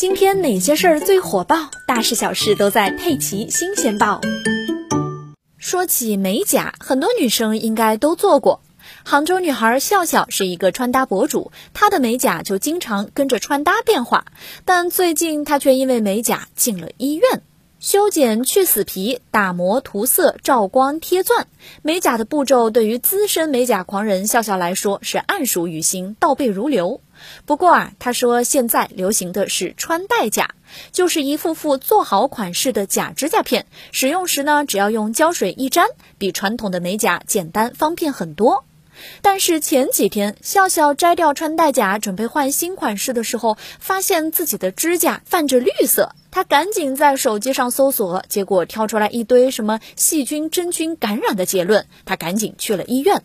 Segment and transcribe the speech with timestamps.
[0.00, 1.70] 今天哪些事儿最火爆？
[1.86, 4.18] 大事小事都在《佩奇新鲜报》。
[5.58, 8.62] 说起美甲，很多女生应该都做过。
[9.04, 14.24] 杭州女孩笑笑是一个穿搭博主，她的美甲就经常跟着穿搭变化。
[14.64, 17.42] 但最近她却因为美甲进了医院，
[17.80, 21.46] 修剪、去死皮、打磨、涂色、照光、贴钻，
[21.80, 27.00] 美甲的步骤对于资深美甲狂人笑笑来说是暗熟于心，倒背如流。
[27.46, 30.50] 不过啊，他说现在流行的是穿戴甲，
[30.92, 35.86] 就是一副副做好款式的假指甲片，使用时呢，只要用胶水一粘，
[36.18, 38.66] 比传统的美甲简单方便很多。
[39.22, 53.22] 但是前几天，笑笑摘掉穿戴甲，准备换新款式的时候，发现自己的指甲泛着绿色，他赶紧在手机上搜索，结果跳出来一堆什么细菌、真菌感染的结论，他赶紧去了医院。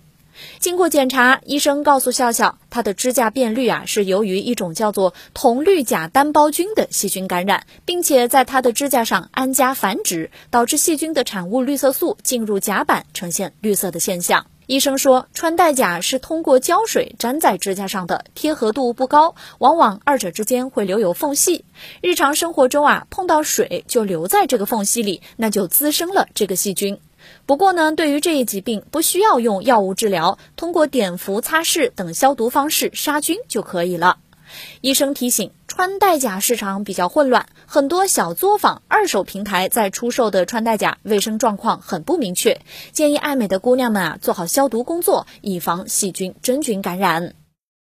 [0.59, 14.47] 经过检查，医生告诉笑笑，他的指甲变绿啊，是由于一种叫做铜绿甲单胞菌的细菌感染，并且在他的指甲上安家繁殖，导致细菌的产物绿色素进入甲板，呈现绿色的现象。
[14.67, 21.65] 医生说，穿戴甲是通过胶水粘在指甲上的，贴合度不高，往往二者之间会留有缝隙。
[22.01, 26.99] 日常生活中啊，碰到水就留在这个缝隙里，那就滋生了这个细菌。
[27.45, 34.17] 不过呢，对于这一疾病，不需要用药物治疗，通过碘伏、擦拭等消毒方式杀菌就可以了。
[34.81, 42.61] 医生提醒，穿戴甲市场比较混乱，很多小作坊、二手平台在出售的穿戴甲卫生状况很不明确，
[42.93, 47.35] 建议爱美的姑娘们啊做好消毒工作，以防细菌、真菌感染。